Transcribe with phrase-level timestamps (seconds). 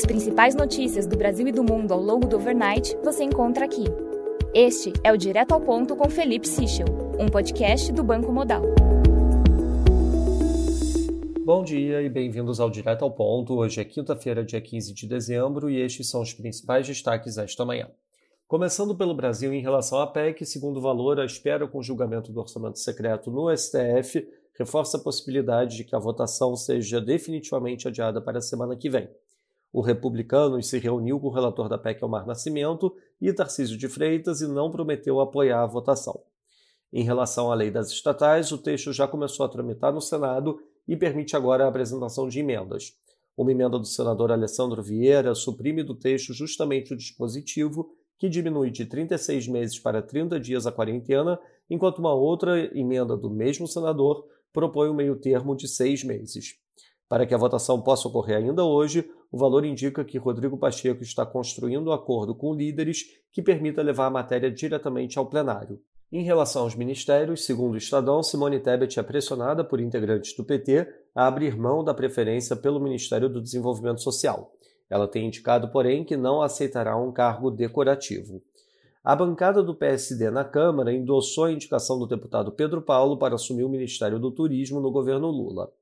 [0.00, 3.84] As principais notícias do Brasil e do mundo ao longo do overnight você encontra aqui.
[4.54, 6.86] Este é o Direto ao Ponto com Felipe Sichel,
[7.18, 8.62] um podcast do Banco Modal.
[11.44, 13.56] Bom dia e bem-vindos ao Direto ao Ponto.
[13.56, 17.90] Hoje é quinta-feira, dia 15 de dezembro, e estes são os principais destaques esta manhã.
[18.48, 22.40] Começando pelo Brasil, em relação à PEC, segundo valor, a espera com o julgamento do
[22.40, 24.26] orçamento secreto no STF
[24.58, 29.06] reforça a possibilidade de que a votação seja definitivamente adiada para a semana que vem.
[29.72, 34.40] O Republicanos se reuniu com o relator da PEC Omar Nascimento e Tarcísio de Freitas
[34.40, 36.20] e não prometeu apoiar a votação.
[36.92, 40.96] Em relação à lei das estatais, o texto já começou a tramitar no Senado e
[40.96, 42.96] permite agora a apresentação de emendas.
[43.36, 48.84] Uma emenda do senador Alessandro Vieira suprime do texto justamente o dispositivo que diminui de
[48.84, 54.88] 36 meses para 30 dias a quarentena, enquanto uma outra emenda do mesmo senador propõe
[54.88, 56.59] o um meio termo de seis meses.
[57.10, 61.26] Para que a votação possa ocorrer ainda hoje, o valor indica que Rodrigo Pacheco está
[61.26, 63.02] construindo um acordo com líderes
[63.32, 65.80] que permita levar a matéria diretamente ao plenário.
[66.12, 70.86] Em relação aos ministérios, segundo o Estadão, Simone Tebet é pressionada por integrantes do PT
[71.12, 74.52] a abrir mão da preferência pelo Ministério do Desenvolvimento Social.
[74.88, 78.40] Ela tem indicado, porém, que não aceitará um cargo decorativo.
[79.02, 83.64] A bancada do PSD na Câmara endossou a indicação do deputado Pedro Paulo para assumir
[83.64, 85.72] o Ministério do Turismo no governo Lula.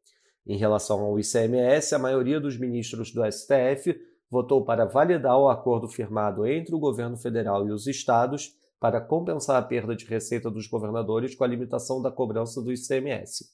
[0.48, 5.86] Em relação ao ICMS, a maioria dos ministros do STF votou para validar o acordo
[5.88, 10.66] firmado entre o governo federal e os estados para compensar a perda de receita dos
[10.66, 13.50] governadores com a limitação da cobrança do ICMS.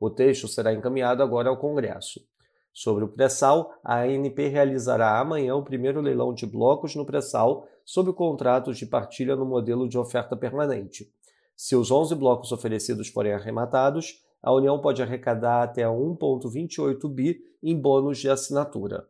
[0.00, 2.20] O texto será encaminhado agora ao Congresso.
[2.72, 8.12] Sobre o pré-sal, a ANP realizará amanhã o primeiro leilão de blocos no pré-sal sob
[8.14, 11.12] contratos de partilha no modelo de oferta permanente.
[11.54, 17.78] Se os 11 blocos oferecidos forem arrematados, a União pode arrecadar até 1,28 bi em
[17.78, 19.06] bônus de assinatura.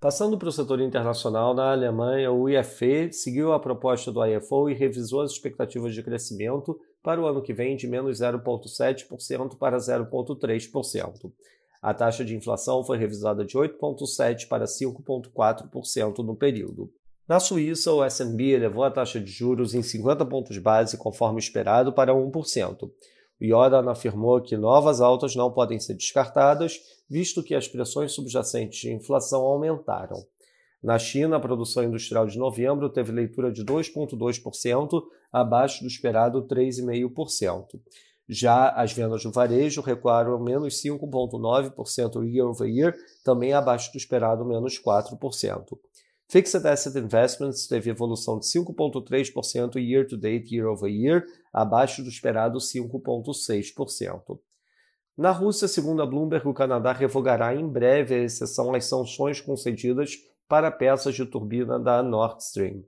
[0.00, 4.74] Passando para o setor internacional, na Alemanha, o IFE seguiu a proposta do IFO e
[4.74, 11.32] revisou as expectativas de crescimento para o ano que vem de menos 0,7% para 0,3%.
[11.82, 16.90] A taxa de inflação foi revisada de 8,7% para 5,4% no período.
[17.28, 21.92] Na Suíça, o S&P elevou a taxa de juros em 50 pontos base, conforme esperado,
[21.92, 22.90] para 1%.
[23.40, 28.92] Jordan afirmou que novas altas não podem ser descartadas, visto que as pressões subjacentes de
[28.92, 30.24] inflação aumentaram.
[30.82, 37.80] Na China, a produção industrial de novembro teve leitura de 2,2%, abaixo do esperado 3,5%.
[38.28, 42.94] Já as vendas do varejo recuaram menos 5,9% year over year,
[43.24, 45.78] também abaixo do esperado menos 4%.
[46.30, 52.10] Fixed Asset Investments teve evolução de 5,3% year to date, year over year, abaixo do
[52.10, 54.38] esperado 5,6%.
[55.16, 60.18] Na Rússia, segundo a Bloomberg, o Canadá revogará em breve a exceção às sanções concedidas
[60.46, 62.84] para peças de turbina da Nord Stream.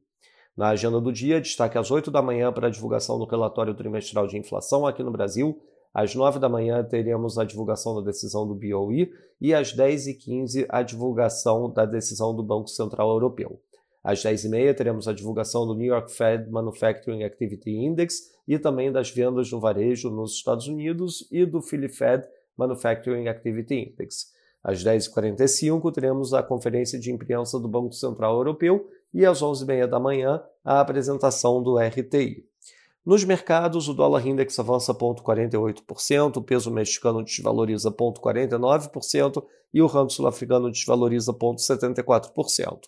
[0.54, 4.26] Na agenda do dia, destaque às 8 da manhã para a divulgação do relatório trimestral
[4.26, 5.58] de inflação aqui no Brasil,
[5.92, 10.82] às 9 da manhã teremos a divulgação da decisão do BOE e às 10h15 a
[10.82, 13.60] divulgação da decisão do Banco Central Europeu.
[14.02, 19.10] Às 10h30 teremos a divulgação do New York Fed Manufacturing Activity Index e também das
[19.10, 22.24] vendas no varejo nos Estados Unidos e do Philly Fed
[22.56, 24.32] Manufacturing Activity Index.
[24.62, 29.98] Às 10h45 teremos a conferência de imprensa do Banco Central Europeu e às 11h30 da
[29.98, 32.49] manhã a apresentação do RTI.
[33.04, 40.10] Nos mercados, o dólar index avança 0,48%, o peso mexicano desvaloriza 0,49% e o rand
[40.10, 42.80] sul-africano desvaloriza 0,74%.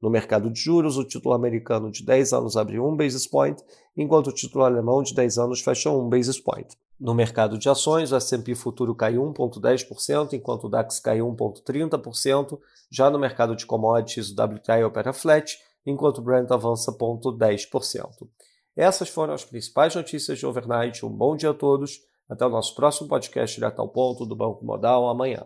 [0.00, 3.60] No mercado de juros, o título americano de 10 anos abre 1 basis point,
[3.96, 6.68] enquanto o título alemão de 10 anos fecha 1 basis point.
[7.00, 12.60] No mercado de ações, o S&P futuro cai 1,10%, enquanto o DAX cai 1,30%.
[12.88, 18.28] Já no mercado de commodities, o WTI opera flat, enquanto o Brent avança 0,10%.
[18.78, 21.04] Essas foram as principais notícias de overnight.
[21.04, 21.98] Um bom dia a todos.
[22.30, 25.44] Até o nosso próximo podcast direto ao ponto do Banco Modal amanhã.